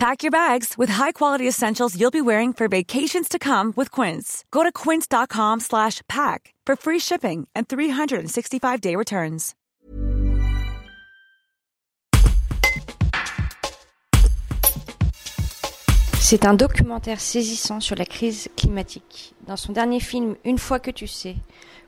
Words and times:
Pack 0.00 0.22
your 0.22 0.30
bags 0.30 0.78
with 0.78 0.88
high-quality 0.88 1.46
essentials 1.46 1.94
you'll 1.94 2.10
be 2.10 2.22
wearing 2.22 2.54
for 2.54 2.68
vacations 2.68 3.28
to 3.28 3.38
come 3.38 3.74
with 3.76 3.90
Quince. 3.90 4.46
Go 4.50 4.62
to 4.62 4.72
quince.com 4.72 5.60
slash 5.60 6.00
pack 6.08 6.54
for 6.64 6.74
free 6.74 6.98
shipping 6.98 7.46
and 7.54 7.68
365-day 7.68 8.96
returns. 8.96 9.54
C'est 16.18 16.46
un 16.46 16.54
documentaire 16.54 17.20
saisissant 17.20 17.80
sur 17.80 17.96
la 17.96 18.06
crise 18.06 18.48
climatique. 18.56 19.34
Dans 19.46 19.56
son 19.56 19.74
dernier 19.74 20.00
film 20.00 20.36
Une 20.46 20.56
fois 20.56 20.80
que 20.80 20.90
tu 20.90 21.06
sais, 21.08 21.36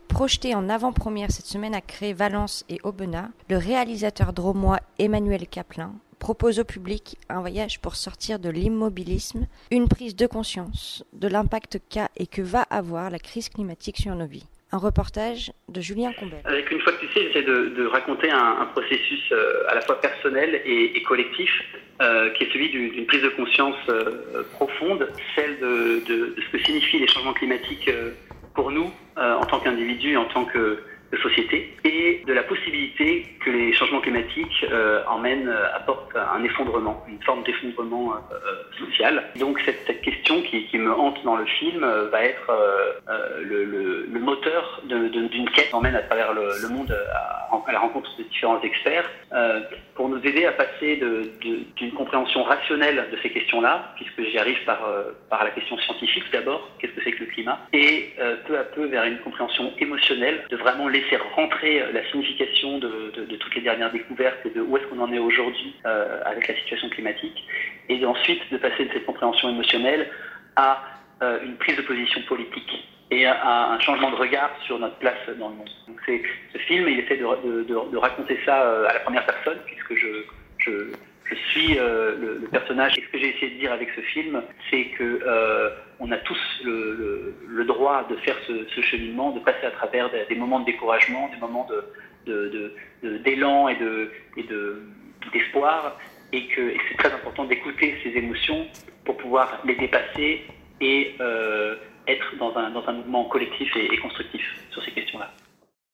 projeté 0.09 0.55
en 0.55 0.69
avant-première 0.69 1.31
cette 1.31 1.47
semaine 1.47 1.75
à 1.75 1.81
Cré, 1.81 2.13
Valence 2.13 2.67
et 2.69 2.79
Aubenas, 2.85 3.31
le 3.49 3.57
réalisateur 3.57 4.35
dromois 4.35 4.81
Emmanuel 4.99 5.47
Caplin 5.49 5.95
propose 6.23 6.61
au 6.61 6.65
public 6.65 7.17
un 7.29 7.41
voyage 7.41 7.81
pour 7.81 7.97
sortir 7.97 8.39
de 8.39 8.49
l'immobilisme, 8.49 9.49
une 9.73 9.89
prise 9.89 10.15
de 10.15 10.29
conscience 10.29 11.05
de 11.13 11.27
l'impact 11.27 11.81
qu'a 11.91 12.11
et 12.17 12.29
que 12.29 12.43
va 12.43 12.63
avoir 12.71 13.11
la 13.11 13.19
crise 13.19 13.49
climatique 13.49 13.97
sur 13.97 14.15
nos 14.15 14.27
vies. 14.27 14.47
Un 14.71 14.79
reportage 14.79 15.53
de 15.69 15.81
Julien 15.81 16.13
Combel. 16.13 16.39
Avec 16.45 16.71
une 16.71 16.79
fois 16.79 16.93
que 16.93 17.05
tu 17.05 17.13
sais, 17.13 17.27
j'essaie 17.27 17.43
de, 17.43 17.87
raconter 17.87 18.31
un, 18.31 18.67
processus 18.67 19.21
euh, 19.33 19.69
à 19.69 19.75
la 19.75 19.81
fois 19.81 20.01
personnel 20.01 20.63
et, 20.65 21.03
collectif, 21.03 21.51
euh, 22.01 22.31
qui 22.35 22.45
est 22.45 22.53
celui 22.53 22.71
d'une 22.71 23.05
prise 23.07 23.23
de 23.23 23.31
conscience 23.31 23.83
euh, 23.89 24.45
profonde, 24.53 25.09
celle 25.35 25.59
de, 25.59 26.37
ce 26.39 26.53
que 26.53 26.59
signifient 26.63 27.01
les 27.01 27.09
changements 27.09 27.35
climatiques 27.35 27.91
pour 28.55 28.71
nous 28.71 28.93
en 29.17 29.45
tant 29.47 29.59
qu'individus 29.59 30.13
et 30.13 30.17
en 30.17 30.27
tant 30.27 30.45
que 30.45 30.79
de 31.13 31.19
société 31.19 31.77
et 31.85 32.23
de 32.27 32.33
la 32.33 32.43
possibilité 32.43 33.27
que 33.45 33.51
les 33.51 33.73
changements 33.75 34.01
climatiques 34.01 34.65
euh, 34.71 35.03
emmènent, 35.07 35.49
euh, 35.49 35.77
apportent 35.77 36.17
un 36.17 36.43
effondrement, 36.43 37.05
une 37.07 37.23
forme 37.23 37.43
d'effondrement 37.45 38.15
euh, 38.15 38.17
euh, 38.35 38.87
social. 38.87 39.25
Donc 39.39 39.61
cette, 39.65 40.01
question 40.01 40.43
qui, 40.43 40.67
me 40.79 40.91
hante 40.91 41.23
dans 41.25 41.37
le 41.37 41.45
film 41.45 41.87
va 42.11 42.25
être 42.25 42.51
le, 43.41 44.19
moteur 44.19 44.81
d'une 44.85 45.51
quête 45.51 45.69
qui 45.69 45.75
emmène 45.75 45.95
à 45.95 46.03
travers 46.03 46.33
le, 46.33 46.49
le 46.61 46.69
monde 46.69 46.91
à, 47.15 47.55
à, 47.55 47.73
la 47.73 47.79
rencontre 47.79 48.11
de 48.19 48.25
différents 48.25 48.61
experts 48.63 49.09
pour 49.95 50.09
nous 50.09 50.19
aider 50.27 50.45
à 50.47 50.53
passer 50.53 51.01
d'une 51.77 51.93
compréhension 51.93 52.43
rationnelle 52.43 53.09
de 53.13 53.19
ces 53.23 53.31
questions-là, 53.31 53.93
puisque 53.97 54.29
j'y 54.31 54.39
arrive 54.39 54.65
par, 54.65 54.81
par 55.31 55.45
la 55.45 55.51
question 55.51 55.79
scientifique 55.79 56.25
d'abord, 56.33 56.69
qu'est-ce 56.79 56.93
que 56.93 57.03
c'est 57.05 57.13
que 57.13 57.25
le 57.25 57.31
climat, 57.31 57.59
et 57.73 58.15
peu 58.47 58.59
à 58.59 58.65
peu 58.65 58.87
vers 58.87 59.05
une 59.05 59.19
compréhension 59.19 59.73
émotionnelle 59.79 60.45
de 60.51 60.57
vraiment 60.57 60.89
les 60.89 61.02
laisser 61.03 61.17
rentrer 61.35 61.81
euh, 61.81 61.93
la 61.93 62.05
signification 62.11 62.79
de, 62.79 63.13
toutes 63.37 63.55
les 63.55 63.63
dernières 63.63 63.93
découvertes 63.93 64.39
et 64.45 64.51
de 64.51 64.61
où 64.61 64.77
est-ce 64.77 64.87
qu'on 64.87 65.01
en 65.01 65.13
est 65.13 65.19
aujourd'hui 65.19 65.75
euh, 65.87 66.21
avec 66.25 66.49
la 66.49 66.57
situation 66.57 66.89
climatique, 66.91 67.45
et 67.89 68.05
ensuite 68.05 68.41
de 68.51 68.59
passer 68.59 68.85
de 68.85 68.93
cette 68.93 69.07
compréhension 69.07 69.49
émotionnelle 69.49 70.09
à 70.57 70.83
euh, 71.23 71.41
une 71.45 71.57
prise 71.57 71.77
de 71.77 71.83
position 71.83 72.21
politique 72.23 72.89
et 73.11 73.27
à 73.27 73.73
un 73.73 73.79
changement 73.81 74.11
de 74.11 74.17
regard 74.17 74.51
sur 74.65 74.79
notre 74.79 74.97
place 74.97 75.29
dans 75.39 75.51
le 75.51 75.57
monde. 75.57 75.71
C'est 76.07 76.23
ce 76.53 76.59
film, 76.59 76.89
il 76.89 77.01
essaie 77.01 77.19
de, 77.19 77.97
raconter 77.97 78.39
ça 78.47 78.87
à 78.89 78.95
la 78.95 79.01
première 79.01 79.27
personne, 79.27 79.59
puisque 79.67 79.95
je, 79.95 80.95
suis 81.51 81.75
le, 81.75 82.49
personnage. 82.51 82.97
Et 82.97 83.03
ce 83.03 83.09
que 83.09 83.19
j'ai 83.19 83.37
essayé 83.37 83.51
de 83.51 83.59
dire 83.59 83.71
avec 83.71 83.91
ce 83.95 84.01
film, 84.01 84.43
c'est 84.71 84.85
que 84.97 85.21
on 86.01 86.11
a 86.11 86.17
tous 86.17 86.63
le, 86.65 87.32
le, 87.53 87.65
droit 87.65 88.07
de 88.09 88.17
faire 88.17 88.37
ce, 88.47 88.81
cheminement, 88.81 89.33
de 89.33 89.41
passer 89.41 89.67
à 89.67 89.71
travers 89.71 90.11
des, 90.11 90.35
moments 90.35 90.61
de 90.61 90.67
découragement, 90.67 91.29
des 91.29 91.39
moments 91.39 91.67
d'élan 92.27 93.69
de, 93.69 93.75
de, 93.75 93.79
de, 93.79 94.11
et 94.39 94.45
d'espoir, 95.33 95.99
et, 96.33 96.47
que 96.47 96.75
c'est 96.89 96.97
très 96.97 97.13
important 97.13 97.45
d'écouter 97.45 97.99
ces 98.03 98.11
émotions 98.11 98.67
pour 99.05 99.17
pouvoir 99.17 99.61
les 99.65 99.75
dépasser 99.77 100.43
et 100.81 101.15
euh, 101.21 101.77
être 102.09 102.37
dans 102.39 102.57
un, 102.57 102.93
mouvement 102.93 103.25
collectif 103.25 103.75
et 103.77 103.97
constructif 103.99 104.43
sur 104.71 104.83
ces 104.83 104.91
questions. 104.91 105.02